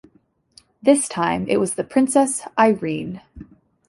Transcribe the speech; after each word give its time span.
This 0.81 1.07
time 1.07 1.45
it 1.47 1.57
was 1.59 1.75
the 1.75 1.83
"Princess 1.83 2.41
Irene". 2.57 3.21